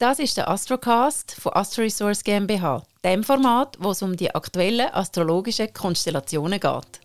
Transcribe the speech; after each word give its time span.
Das 0.00 0.20
ist 0.20 0.36
der 0.36 0.48
Astrocast 0.48 1.32
von 1.40 1.54
Astro 1.54 1.82
Resource 1.82 2.22
GmbH, 2.22 2.84
dem 3.02 3.24
Format, 3.24 3.76
wo 3.80 3.90
es 3.90 4.00
um 4.00 4.14
die 4.14 4.32
aktuellen 4.32 4.86
astrologischen 4.92 5.72
Konstellationen 5.72 6.60
geht. 6.60 7.00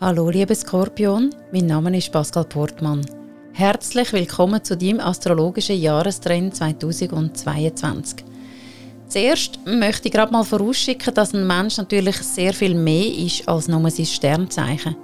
Hallo, 0.00 0.28
liebe 0.28 0.56
Skorpion, 0.56 1.32
mein 1.52 1.66
Name 1.66 1.96
ist 1.96 2.10
Pascal 2.10 2.46
Portmann. 2.46 3.06
Herzlich 3.52 4.12
willkommen 4.12 4.64
zu 4.64 4.76
deinem 4.76 4.98
astrologischen 4.98 5.80
Jahrestrend 5.80 6.56
2022. 6.56 8.24
Zuerst 9.06 9.60
möchte 9.66 10.08
ich 10.08 10.12
gerade 10.12 10.32
mal 10.32 10.42
vorausschicken, 10.42 11.14
dass 11.14 11.32
ein 11.32 11.46
Mensch 11.46 11.76
natürlich 11.76 12.16
sehr 12.16 12.54
viel 12.54 12.74
mehr 12.74 13.06
ist 13.06 13.48
als 13.48 13.68
nur 13.68 13.88
sein 13.88 14.06
Sternzeichen. 14.06 14.96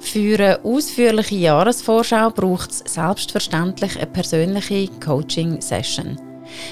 Für 0.00 0.38
eine 0.38 0.64
ausführliche 0.64 1.36
Jahresvorschau 1.36 2.30
braucht 2.30 2.70
es 2.70 2.84
selbstverständlich 2.86 3.96
eine 3.96 4.06
persönliche 4.06 4.88
Coaching-Session. 5.04 6.18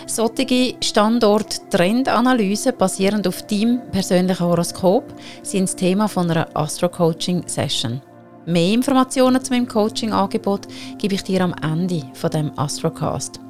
Solche 0.06 0.76
Standort-Trendanalysen 0.82 2.76
basierend 2.76 3.26
auf 3.28 3.46
deinem 3.46 3.80
persönlichen 3.90 4.46
Horoskop 4.46 5.14
sind 5.42 5.64
das 5.64 5.76
Thema 5.76 6.08
von 6.08 6.30
einer 6.30 6.48
Astro-Coaching-Session. 6.54 8.00
Mehr 8.46 8.74
Informationen 8.74 9.42
zu 9.42 9.52
meinem 9.52 9.66
Coaching-Angebot 9.66 10.68
gebe 10.98 11.14
ich 11.14 11.24
dir 11.24 11.42
am 11.42 11.54
Ende 11.62 12.02
von 12.14 12.30
dem 12.30 12.56
Astrocast. 12.56 13.40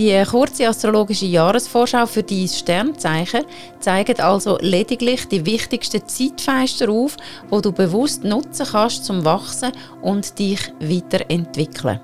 Die 0.00 0.24
kurze 0.24 0.66
astrologische 0.66 1.26
Jahresvorschau 1.26 2.06
für 2.06 2.22
dein 2.22 2.48
Sternzeichen 2.48 3.44
zeigt 3.80 4.18
also 4.18 4.56
lediglich 4.62 5.28
die 5.28 5.44
wichtigsten 5.44 6.08
Zeitfenster 6.08 6.88
auf, 6.88 7.18
wo 7.50 7.60
du 7.60 7.70
bewusst 7.70 8.24
nutzen 8.24 8.64
kannst 8.72 9.04
zum 9.04 9.26
Wachsen 9.26 9.72
und 10.00 10.38
dich 10.38 10.72
weiterentwickeln. 10.80 12.00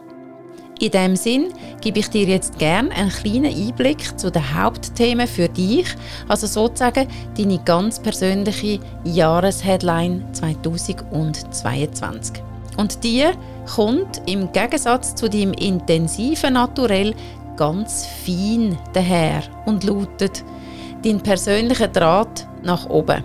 In 0.78 0.90
diesem 0.90 1.16
Sinn 1.16 1.54
gebe 1.80 2.00
ich 2.00 2.10
dir 2.10 2.26
jetzt 2.26 2.58
gerne 2.58 2.90
einen 2.90 3.08
kleinen 3.08 3.46
Einblick 3.46 4.18
zu 4.18 4.30
den 4.30 4.54
Hauptthemen 4.54 5.26
für 5.26 5.48
dich, 5.48 5.86
also 6.28 6.46
sozusagen 6.46 7.08
deine 7.34 7.58
ganz 7.64 7.98
persönliche 7.98 8.78
Jahresheadline 9.04 10.22
2022. 10.34 12.42
Und 12.76 13.02
die 13.02 13.24
kommt 13.74 14.20
im 14.26 14.52
Gegensatz 14.52 15.14
zu 15.14 15.30
deinem 15.30 15.54
intensiven 15.54 16.52
Naturell 16.52 17.14
ganz 17.56 18.06
fein 18.24 18.78
daher 18.92 19.42
und 19.64 19.84
lautet 19.84 20.44
dein 21.02 21.20
persönlicher 21.20 21.88
Draht 21.88 22.46
nach 22.62 22.88
oben. 22.88 23.24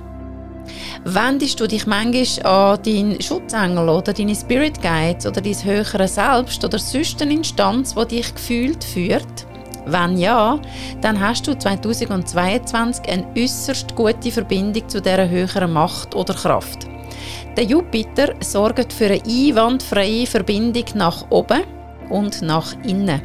Wendest 1.03 1.59
du 1.59 1.67
dich 1.67 1.87
manchmal 1.87 2.75
an 2.75 2.83
deinen 2.83 3.21
Schutzengel 3.21 3.89
oder 3.89 4.13
deine 4.13 4.35
Spirit 4.35 4.81
Guides 4.81 5.25
oder 5.25 5.41
dein 5.41 5.63
höhere 5.63 6.07
Selbst 6.07 6.63
oder 6.63 6.77
sonst 6.77 7.21
eine 7.21 7.33
Instanz, 7.33 7.95
die 7.95 8.05
dich 8.15 8.33
gefühlt 8.33 8.83
führt? 8.83 9.47
Wenn 9.85 10.17
ja, 10.17 10.59
dann 11.01 11.19
hast 11.19 11.47
du 11.47 11.57
2022 11.57 13.09
eine 13.09 13.25
äußerst 13.35 13.95
gute 13.95 14.31
Verbindung 14.31 14.87
zu 14.87 15.01
dieser 15.01 15.27
höheren 15.27 15.73
Macht 15.73 16.13
oder 16.13 16.35
Kraft. 16.35 16.87
Der 17.57 17.63
Jupiter 17.63 18.35
sorgt 18.41 18.93
für 18.93 19.05
eine 19.05 19.23
einwandfreie 19.23 20.27
Verbindung 20.27 20.85
nach 20.93 21.25
oben 21.31 21.63
und 22.09 22.43
nach 22.43 22.73
innen. 22.83 23.21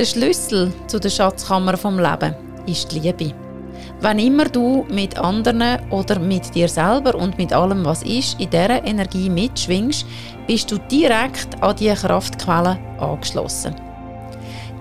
Der 0.00 0.06
Schlüssel 0.06 0.72
zu 0.86 0.98
der 0.98 1.10
Schatzkammer 1.10 1.76
vom 1.76 1.98
Leben 1.98 2.34
ist 2.64 2.90
die 2.90 3.00
Liebe. 3.00 3.34
Wenn 4.00 4.18
immer 4.18 4.46
du 4.46 4.86
mit 4.88 5.18
anderen 5.18 5.78
oder 5.90 6.18
mit 6.18 6.54
dir 6.54 6.70
selber 6.70 7.14
und 7.14 7.36
mit 7.36 7.52
allem, 7.52 7.84
was 7.84 8.02
ist, 8.04 8.40
in 8.40 8.48
dieser 8.48 8.82
Energie 8.82 9.28
mitschwingst, 9.28 10.06
bist 10.46 10.70
du 10.70 10.78
direkt 10.90 11.62
an 11.62 11.76
diese 11.76 11.96
Kraftquelle 11.96 12.78
angeschlossen. 12.98 13.74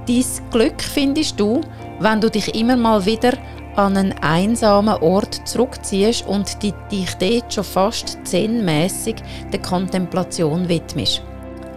Dein 0.08 0.24
Glück 0.52 0.82
findest 0.82 1.38
du, 1.38 1.60
wenn 2.00 2.22
du 2.22 2.30
dich 2.30 2.56
immer 2.56 2.78
mal 2.78 3.06
wieder 3.06 3.34
an 3.76 3.98
einen 3.98 4.14
einsamen 4.22 5.04
Ort 5.04 5.42
zurückziehst 5.46 6.26
und 6.30 6.64
dich 6.64 7.14
dort 7.20 7.54
schon 7.54 7.66
fast 7.66 8.26
zenmässig 8.26 9.18
der 9.52 9.62
Kontemplation 9.62 10.70
widmest. 10.70 11.24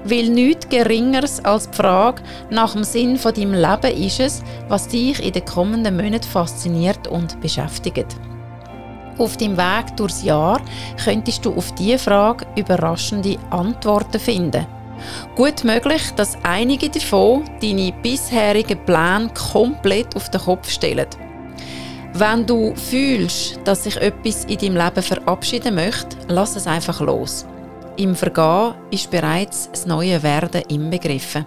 Weil 0.05 0.29
nichts 0.29 0.69
Geringeres 0.69 1.45
als 1.45 1.71
die 1.71 1.77
Frage 1.77 2.23
nach 2.51 2.73
dem 2.73 2.85
Sinn 2.85 3.17
von 3.17 3.35
deinem 3.35 3.55
Leben 3.55 3.97
ist 4.05 4.21
es, 4.21 4.43
was 4.69 4.89
dich 4.89 5.25
in 5.25 5.33
den 5.33 5.45
kommenden 5.45 5.97
Monaten 5.97 6.25
fasziniert 6.25 7.07
und 7.09 7.41
beschäftigt. 7.41 8.07
Auf 9.19 9.37
deinem 9.37 9.57
Weg 9.57 9.97
durchs 9.97 10.23
Jahr 10.23 10.61
könntest 11.05 11.45
du 11.45 11.55
auf 11.55 11.73
diese 11.75 11.99
Frage 11.99 12.47
überraschende 12.57 13.39
Antworten 13.51 14.19
finden. 14.19 14.67
Gut 15.37 15.65
möglich, 15.65 16.03
dass 16.17 16.39
einige 16.43 16.89
davon 16.89 17.45
deine 17.61 17.93
bisherigen 18.03 18.85
Pläne 18.85 19.31
komplett 19.53 20.17
auf 20.17 20.31
den 20.31 20.41
Kopf 20.41 20.71
stellen. 20.71 21.07
Wenn 22.15 22.47
du 22.47 22.75
fühlst, 22.75 23.61
dass 23.65 23.85
sich 23.85 23.97
etwas 23.97 24.45
in 24.45 24.59
deinem 24.59 24.77
Leben 24.77 25.03
verabschieden 25.03 25.75
möchte, 25.75 26.17
lass 26.29 26.57
es 26.57 26.67
einfach 26.67 27.01
los. 27.01 27.47
Im 27.97 28.17
Vergehen 28.17 28.75
ist 28.91 29.11
bereits 29.11 29.71
das 29.71 29.87
neue 29.87 30.23
Werden 30.23 30.63
inbegriffen. 30.69 31.47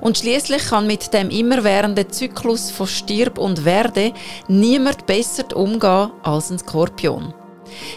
Und 0.00 0.18
schließlich 0.18 0.66
kann 0.66 0.86
mit 0.86 1.12
dem 1.12 1.30
immerwährenden 1.30 2.10
Zyklus 2.10 2.70
von 2.70 2.86
Stirb 2.86 3.38
und 3.38 3.64
Werde 3.64 4.12
niemand 4.48 5.06
besser 5.06 5.56
umgehen 5.56 6.10
als 6.22 6.50
ein 6.50 6.58
Skorpion. 6.58 7.34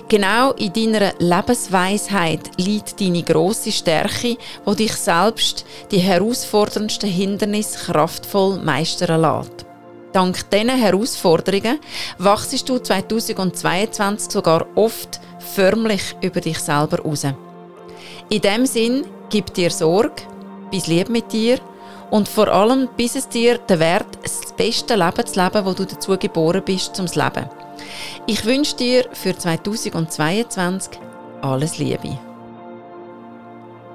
Genau 0.08 0.54
in 0.54 0.72
deiner 0.72 1.14
Lebensweisheit 1.20 2.52
liegt 2.58 3.00
deine 3.02 3.24
große 3.24 3.72
Stärke, 3.72 4.38
wo 4.64 4.74
dich 4.74 4.94
selbst 4.94 5.66
die 5.92 6.00
herausforderndsten 6.00 7.10
Hindernisse 7.10 7.92
kraftvoll 7.92 8.58
meistern 8.60 9.22
lässt. 9.22 9.66
Dank 10.14 10.50
diesen 10.50 10.70
Herausforderungen 10.70 11.80
wachst 12.18 12.70
du 12.70 12.80
2022 12.80 14.32
sogar 14.32 14.66
oft 14.76 15.20
förmlich 15.40 16.16
über 16.22 16.40
dich 16.40 16.60
selber 16.60 16.98
heraus. 17.04 17.26
In 18.30 18.42
dem 18.42 18.66
Sinn, 18.66 19.06
gib 19.30 19.54
dir 19.54 19.70
Sorge, 19.70 20.24
bis 20.72 20.88
lieb 20.88 21.10
mit 21.10 21.32
dir 21.32 21.60
und 22.10 22.28
vor 22.28 22.48
allem, 22.48 22.90
bis 22.98 23.16
es 23.16 23.30
dir 23.30 23.60
den 23.60 23.80
Wert, 23.80 24.08
das 24.24 24.54
beste 24.54 24.96
Leben 24.96 25.26
zu 25.26 25.40
leben, 25.40 25.66
wo 25.66 25.74
du 25.74 25.86
dazu 25.86 26.18
geboren 26.18 26.64
bist, 26.66 26.96
zum 26.96 27.06
Leben. 27.06 27.50
Ich 28.26 28.46
wünsche 28.46 28.76
dir 28.76 29.06
für 29.14 29.38
2022 29.38 31.00
alles 31.42 31.78
Liebe. 31.78 32.18